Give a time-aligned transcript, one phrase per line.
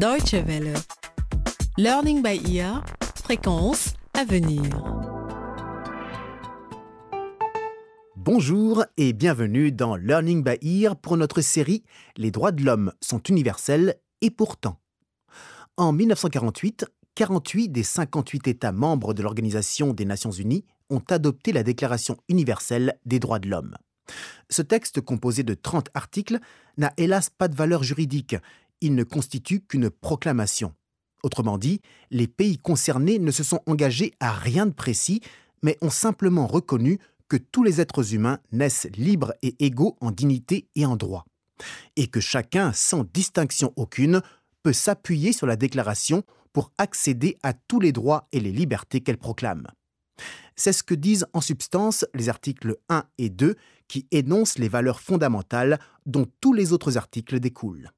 [0.00, 0.72] Deutsche Welle.
[1.76, 2.82] Learning by ear,
[3.22, 4.62] fréquence à venir.
[8.16, 11.84] Bonjour et bienvenue dans Learning by Ear pour notre série
[12.16, 14.80] Les droits de l'homme sont universels et pourtant.
[15.76, 21.62] En 1948, 48 des 58 États membres de l'Organisation des Nations Unies ont adopté la
[21.62, 23.76] Déclaration universelle des droits de l'homme.
[24.48, 26.38] Ce texte, composé de 30 articles,
[26.78, 28.34] n'a hélas pas de valeur juridique
[28.80, 30.74] il ne constitue qu'une proclamation.
[31.22, 31.80] Autrement dit,
[32.10, 35.20] les pays concernés ne se sont engagés à rien de précis,
[35.62, 40.68] mais ont simplement reconnu que tous les êtres humains naissent libres et égaux en dignité
[40.74, 41.26] et en droit,
[41.96, 44.22] et que chacun, sans distinction aucune,
[44.62, 49.18] peut s'appuyer sur la déclaration pour accéder à tous les droits et les libertés qu'elle
[49.18, 49.66] proclame.
[50.56, 53.54] C'est ce que disent en substance les articles 1 et 2
[53.88, 57.90] qui énoncent les valeurs fondamentales dont tous les autres articles découlent.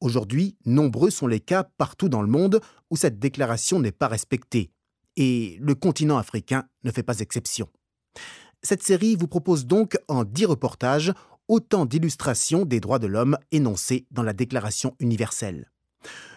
[0.00, 2.60] Aujourd'hui, nombreux sont les cas partout dans le monde
[2.90, 4.70] où cette déclaration n'est pas respectée,
[5.16, 7.68] et le continent africain ne fait pas exception.
[8.62, 11.12] Cette série vous propose donc en dix reportages
[11.48, 15.70] autant d'illustrations des droits de l'homme énoncés dans la Déclaration universelle.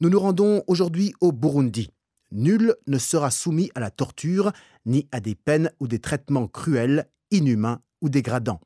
[0.00, 1.90] Nous nous rendons aujourd'hui au Burundi.
[2.30, 4.52] Nul ne sera soumis à la torture,
[4.86, 8.60] ni à des peines ou des traitements cruels, inhumains ou dégradants.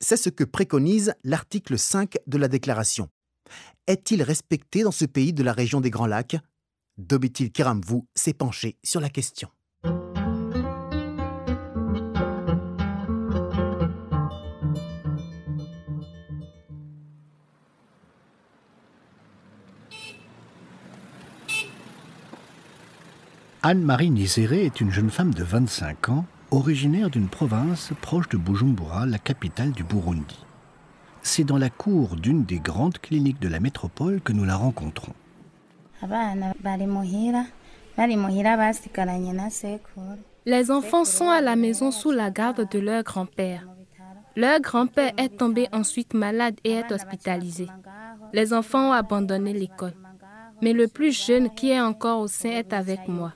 [0.00, 3.08] C'est ce que préconise l'article 5 de la Déclaration
[3.86, 6.36] est-il respecté dans ce pays de la région des Grands Lacs?
[6.98, 9.48] Dobitil Kiramvu s'est penché sur la question.
[23.62, 29.04] Anne-Marie Nizéré est une jeune femme de 25 ans, originaire d'une province proche de Bujumbura,
[29.04, 30.38] la capitale du Burundi
[31.22, 35.12] c'est dans la cour d'une des grandes cliniques de la métropole que nous la rencontrons.
[40.46, 43.66] Les enfants sont à la maison sous la garde de leur grand-père.
[44.36, 47.66] Leur grand-père est tombé ensuite malade et est hospitalisé.
[48.32, 49.94] Les enfants ont abandonné l'école.
[50.62, 53.32] Mais le plus jeune qui est encore au sein est avec moi.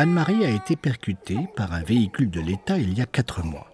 [0.00, 3.68] Anne-Marie a été percutée par un véhicule de l'État il y a quatre mois.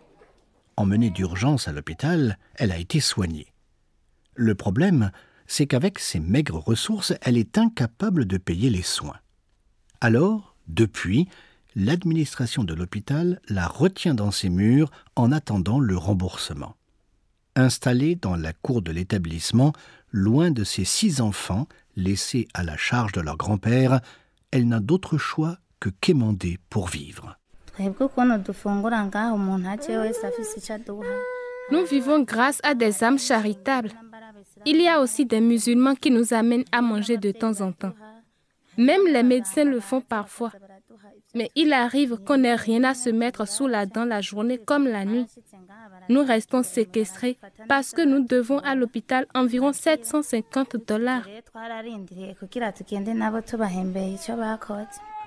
[0.78, 3.52] Emmenée d'urgence à l'hôpital, elle a été soignée.
[4.34, 5.10] Le problème,
[5.46, 9.18] c'est qu'avec ses maigres ressources, elle est incapable de payer les soins.
[10.00, 11.28] Alors, depuis,
[11.76, 16.74] l'administration de l'hôpital la retient dans ses murs en attendant le remboursement.
[17.54, 19.74] Installée dans la cour de l'établissement,
[20.10, 24.00] loin de ses six enfants, laissés à la charge de leur grand-père,
[24.52, 27.36] elle n'a d'autre choix que quémander pour vivre.
[31.70, 33.90] Nous vivons grâce à des âmes charitables.
[34.64, 37.92] Il y a aussi des musulmans qui nous amènent à manger de temps en temps.
[38.78, 40.52] Même les médecins le font parfois.
[41.34, 44.86] Mais il arrive qu'on n'ait rien à se mettre sous la dent la journée comme
[44.86, 45.26] la nuit.
[46.08, 47.36] Nous restons séquestrés
[47.68, 51.26] parce que nous devons à l'hôpital environ 750 dollars.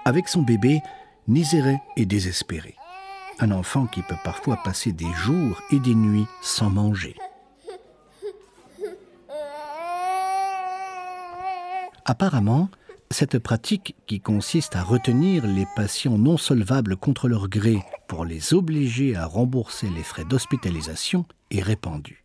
[0.07, 0.79] Avec son bébé,
[1.27, 2.75] Nizéré est désespéré.
[3.39, 7.13] Un enfant qui peut parfois passer des jours et des nuits sans manger.
[12.05, 12.69] Apparemment,
[13.11, 18.53] cette pratique qui consiste à retenir les patients non solvables contre leur gré pour les
[18.53, 22.23] obliger à rembourser les frais d'hospitalisation est répandue.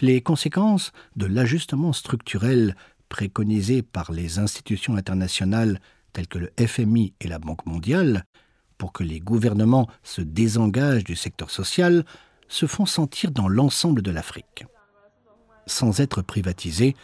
[0.00, 2.74] Les conséquences de l'ajustement structurel
[3.08, 5.78] préconisé par les institutions internationales
[6.18, 8.24] tels que le FMI et la Banque mondiale,
[8.76, 12.04] pour que les gouvernements se désengagent du secteur social,
[12.48, 14.64] se font sentir dans l'ensemble de l'Afrique.
[15.66, 16.96] Sans être privatisés,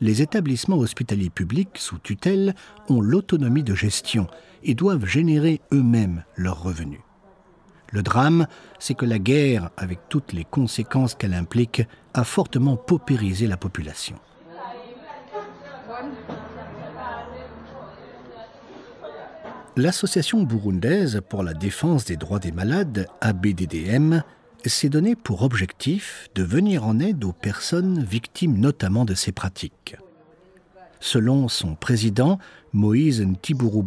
[0.00, 2.54] les établissements hospitaliers publics sous tutelle
[2.88, 4.28] ont l'autonomie de gestion
[4.62, 7.00] et doivent générer eux-mêmes leurs revenus.
[7.90, 8.46] Le drame,
[8.78, 11.82] c'est que la guerre, avec toutes les conséquences qu'elle implique,
[12.14, 14.14] a fortement paupérisé la population.
[19.80, 24.20] L'Association burundaise pour la défense des droits des malades, ABDDM,
[24.66, 29.96] s'est donné pour objectif de venir en aide aux personnes victimes notamment de ces pratiques.
[31.00, 32.38] Selon son président,
[32.74, 33.82] Moïse Ntiburu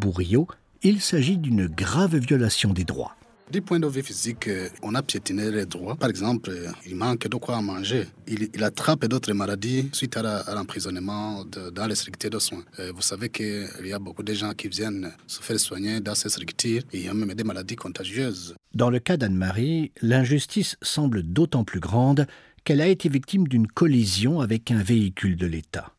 [0.82, 3.16] il s'agit d'une grave violation des droits.
[3.54, 5.96] Du point de vue physique, euh, on a piétiné les droits.
[5.96, 8.08] Par exemple, euh, il manque de quoi manger.
[8.28, 12.64] Il, attrape d'autres maladies suite à l'emprisonnement dans les structures de soins.
[12.80, 16.16] Euh, vous savez qu'il y a beaucoup de gens qui viennent se faire soigner dans
[16.16, 18.56] ces structures et il y a même des maladies contagieuses.
[18.74, 22.26] Dans le cas d'Anne-Marie, l'injustice semble d'autant plus grande
[22.64, 25.94] qu'elle a été victime d'une collision avec un véhicule de l'État.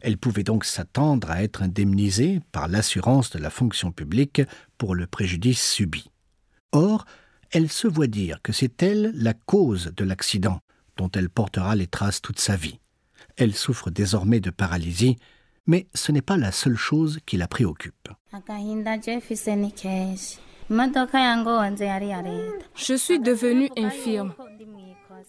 [0.00, 4.42] Elle pouvait donc s'attendre à être indemnisée par l'assurance de la fonction publique
[4.78, 6.08] pour le préjudice subi.
[6.74, 7.06] Or,
[7.52, 10.58] elle se voit dire que c'est elle la cause de l'accident,
[10.96, 12.80] dont elle portera les traces toute sa vie.
[13.36, 15.16] Elle souffre désormais de paralysie,
[15.66, 18.08] mais ce n'est pas la seule chose qui la préoccupe.
[22.74, 24.34] Je suis devenue infirme.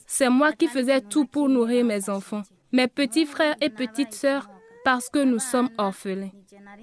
[0.07, 2.41] C'est moi qui faisais tout pour nourrir mes enfants,
[2.71, 4.49] mes petits frères et petites sœurs,
[4.85, 6.31] parce que nous sommes orphelins.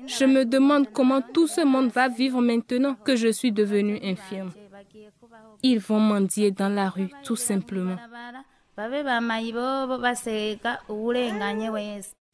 [0.06, 4.50] Je me demande comment tout ce monde va vivre maintenant que je suis devenue infirme.
[5.62, 7.96] Ils vont mendier dans la rue, tout simplement.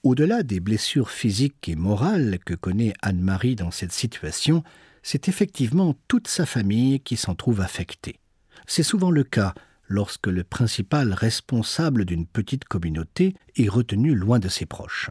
[0.03, 4.63] Au-delà des blessures physiques et morales que connaît Anne-Marie dans cette situation,
[5.03, 8.19] c'est effectivement toute sa famille qui s'en trouve affectée.
[8.67, 9.53] C'est souvent le cas
[9.87, 15.11] lorsque le principal responsable d'une petite communauté est retenu loin de ses proches.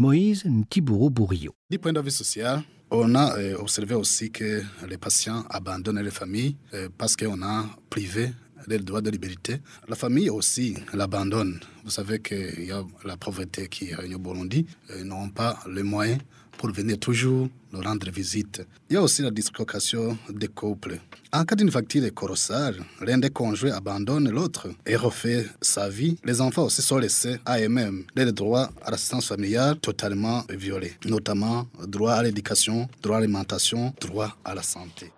[0.00, 1.52] Moïse Ntiburo Bourrio.
[1.68, 6.10] Du point de vue social, on a euh, observé aussi que les patients abandonnent les
[6.10, 8.30] familles euh, parce qu'on a privé
[8.66, 9.58] des droits de liberté.
[9.88, 11.60] La famille aussi l'abandonne.
[11.84, 14.64] Vous savez qu'il y a la pauvreté qui règne au Burundi.
[14.96, 16.20] Ils n'ont pas les moyens
[16.60, 18.60] pour venir toujours nous rendre visite.
[18.90, 20.98] Il y a aussi la dislocation des couples.
[21.32, 26.18] En cas d'une facture colossale, l'un des conjoints abandonne l'autre et refait sa vie.
[26.22, 28.04] Les enfants aussi sont laissés à eux-mêmes.
[28.14, 34.36] Les droits à l'assistance familiale totalement violés, notamment droit à l'éducation, droit à l'alimentation, droit
[34.44, 35.10] à la santé.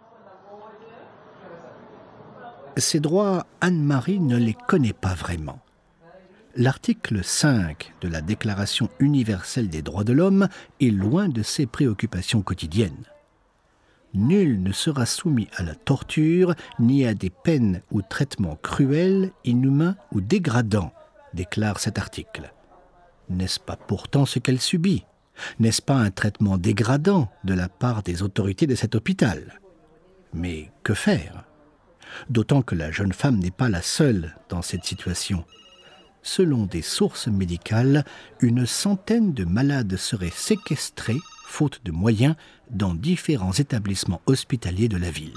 [2.77, 5.59] Ces droits, Anne-Marie ne les connaît pas vraiment.
[6.55, 10.49] L'article 5 de la Déclaration universelle des droits de l'homme
[10.83, 13.07] est loin de ses préoccupations quotidiennes.
[14.13, 19.97] Nul ne sera soumis à la torture ni à des peines ou traitements cruels, inhumains
[20.13, 20.93] ou dégradants,
[21.33, 22.53] déclare cet article.
[23.31, 25.07] N'est-ce pas pourtant ce qu'elle subit?
[25.59, 29.59] N'est-ce pas un traitement dégradant de la part des autorités de cet hôpital?
[30.35, 31.45] Mais que faire?
[32.29, 35.47] D'autant que la jeune femme n'est pas la seule dans cette situation
[36.23, 38.05] selon des sources médicales,
[38.41, 42.37] une centaine de malades seraient séquestrés, faute de moyens,
[42.71, 45.35] dans différents établissements hospitaliers de la ville.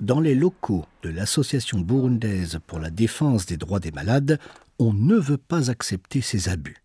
[0.00, 4.38] Dans les locaux de l'Association burundaise pour la défense des droits des malades,
[4.78, 6.82] on ne veut pas accepter ces abus.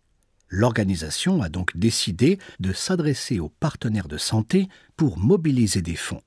[0.48, 6.22] L'organisation a donc décidé de s'adresser aux partenaires de santé pour mobiliser des fonds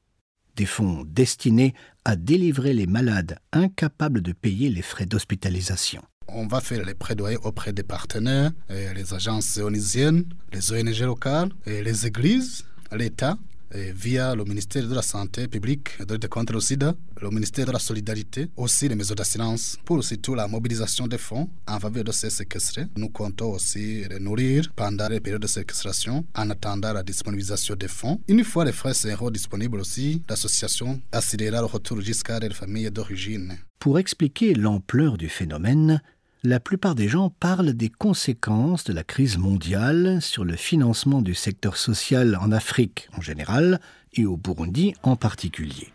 [0.58, 1.74] des fonds destinés
[2.04, 6.04] à délivrer les malades incapables de payer les frais d'hospitalisation.
[6.28, 12.06] On va faire les plaidoyers auprès des partenaires, les agences onisiennes, les ONG locales, les
[12.06, 13.38] églises, l'État,
[13.72, 17.72] via le ministère de la Santé publique, de lutte contre le sida, le ministère de
[17.72, 22.12] la Solidarité, aussi les maisons d'assurance, pour surtout la mobilisation des fonds en faveur de
[22.12, 22.86] ces séquestrés.
[22.96, 27.88] Nous comptons aussi les nourrir pendant les périodes de séquestration en attendant la disponibilisation des
[27.88, 28.20] fonds.
[28.28, 33.58] Une fois les frais seront disponibles aussi, l'association assurera le retour jusqu'à les familles d'origine.
[33.80, 36.02] Pour expliquer l'ampleur du phénomène,
[36.48, 41.36] la plupart des gens parlent des conséquences de la crise mondiale sur le financement du
[41.36, 43.82] secteur social en Afrique en général
[44.14, 45.90] et au Burundi en particulier.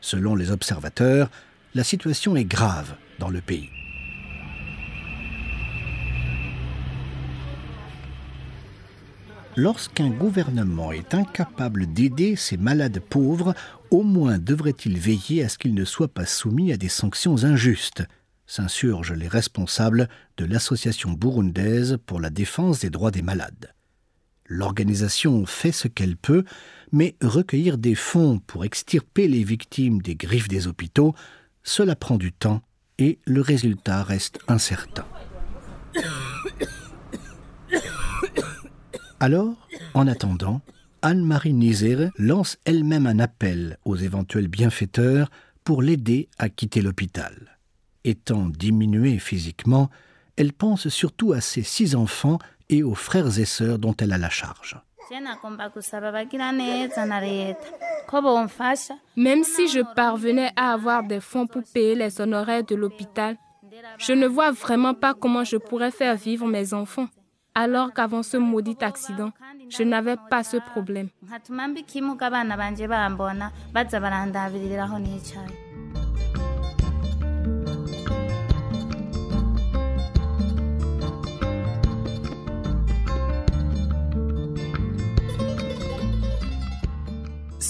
[0.00, 1.28] Selon les observateurs,
[1.74, 3.68] la situation est grave dans le pays.
[9.56, 13.54] Lorsqu'un gouvernement est incapable d'aider ces malades pauvres,
[13.90, 18.04] au moins devrait-il veiller à ce qu'ils ne soient pas soumis à des sanctions injustes,
[18.46, 23.72] s'insurgent les responsables de l'Association burundaise pour la défense des droits des malades.
[24.48, 26.44] L'organisation fait ce qu'elle peut,
[26.92, 31.14] mais recueillir des fonds pour extirper les victimes des griffes des hôpitaux,
[31.64, 32.62] cela prend du temps
[32.98, 35.04] et le résultat reste incertain.
[39.18, 40.60] Alors, en attendant,
[41.02, 45.30] Anne-Marie Nizere lance elle-même un appel aux éventuels bienfaiteurs
[45.64, 47.55] pour l'aider à quitter l'hôpital
[48.06, 49.90] étant diminuée physiquement,
[50.36, 54.18] elle pense surtout à ses six enfants et aux frères et sœurs dont elle a
[54.18, 54.76] la charge.
[59.16, 63.36] Même si je parvenais à avoir des fonds pour payer les honoraires de l'hôpital,
[63.98, 67.08] je ne vois vraiment pas comment je pourrais faire vivre mes enfants,
[67.54, 69.30] alors qu'avant ce maudit accident,
[69.68, 71.08] je n'avais pas ce problème.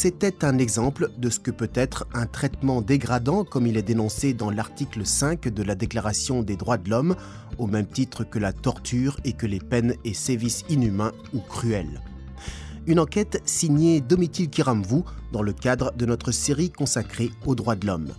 [0.06, 4.34] C'était un exemple de ce que peut être un traitement dégradant comme il est dénoncé
[4.34, 7.16] dans l'article 5 de la Déclaration des droits de l'homme,
[7.58, 12.00] au même titre que la torture et que les peines et sévices inhumains ou cruels.
[12.86, 17.88] Une enquête signée Domitil Kiramvou dans le cadre de notre série consacrée aux droits de
[17.88, 18.12] l'homme.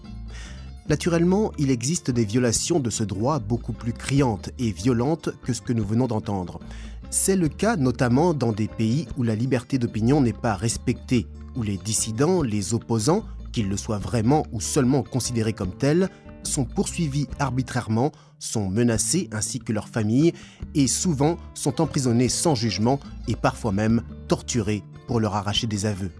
[0.89, 5.61] Naturellement, il existe des violations de ce droit beaucoup plus criantes et violentes que ce
[5.61, 6.59] que nous venons d'entendre.
[7.09, 11.63] C'est le cas notamment dans des pays où la liberté d'opinion n'est pas respectée, où
[11.63, 13.23] les dissidents, les opposants,
[13.53, 16.09] qu'ils le soient vraiment ou seulement considérés comme tels,
[16.43, 20.33] sont poursuivis arbitrairement, sont menacés ainsi que leurs familles
[20.75, 26.11] et souvent sont emprisonnés sans jugement et parfois même torturés pour leur arracher des aveux.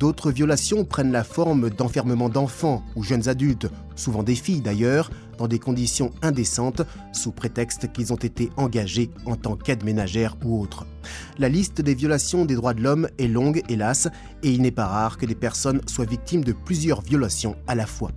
[0.00, 5.46] D'autres violations prennent la forme d'enfermement d'enfants ou jeunes adultes, souvent des filles d'ailleurs, dans
[5.46, 6.80] des conditions indécentes
[7.12, 10.86] sous prétexte qu'ils ont été engagés en tant qu'aide ménagère ou autre.
[11.38, 14.08] La liste des violations des droits de l'homme est longue, hélas,
[14.42, 17.84] et il n'est pas rare que des personnes soient victimes de plusieurs violations à la
[17.84, 18.10] fois.